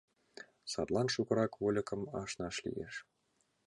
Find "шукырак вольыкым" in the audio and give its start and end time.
1.13-2.01